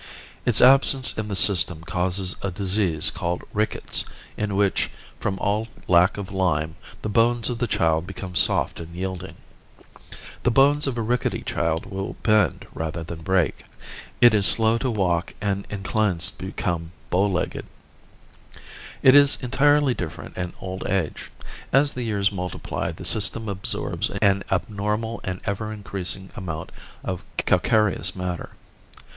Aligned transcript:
Its 0.47 0.61
absence 0.63 1.15
in 1.15 1.27
the 1.27 1.35
system 1.35 1.83
causes 1.83 2.35
a 2.41 2.49
disease 2.49 3.11
called 3.11 3.43
rickets, 3.53 4.03
in 4.35 4.55
which, 4.55 4.89
from 5.19 5.37
all 5.37 5.67
lack 5.87 6.17
of 6.17 6.31
lime, 6.31 6.75
the 7.03 7.07
bones 7.07 7.51
of 7.51 7.59
the 7.59 7.67
child 7.67 8.07
become 8.07 8.33
soft 8.33 8.79
and 8.79 8.95
yielding. 8.95 9.35
The 10.41 10.49
bones 10.49 10.87
of 10.87 10.97
a 10.97 11.03
rickety 11.03 11.43
child 11.43 11.85
will 11.85 12.15
bend 12.23 12.65
rather 12.73 13.03
than 13.03 13.21
break. 13.21 13.63
It 14.21 14.33
is 14.33 14.47
slow 14.47 14.79
to 14.79 14.89
walk 14.89 15.35
and 15.39 15.67
inclines 15.69 16.31
to 16.31 16.45
become 16.47 16.93
bow 17.11 17.27
legged. 17.27 17.67
It 19.03 19.13
is 19.13 19.37
entirely 19.39 19.93
different 19.93 20.35
in 20.35 20.53
old 20.59 20.83
age. 20.87 21.29
As 21.71 21.93
the 21.93 22.01
years 22.01 22.31
multiply 22.31 22.91
the 22.91 23.05
system 23.05 23.47
absorbs 23.47 24.09
an 24.19 24.43
abnormal 24.49 25.21
and 25.23 25.41
ever 25.45 25.71
increasing 25.71 26.31
amount 26.35 26.71
of 27.03 27.23
calcareous 27.37 28.15
matter. 28.15 28.53